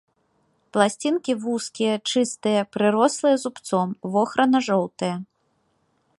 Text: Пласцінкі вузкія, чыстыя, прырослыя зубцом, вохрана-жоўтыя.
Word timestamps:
Пласцінкі 0.77 1.31
вузкія, 1.43 1.93
чыстыя, 2.13 2.61
прырослыя 2.77 3.35
зубцом, 3.45 3.87
вохрана-жоўтыя. 4.17 5.15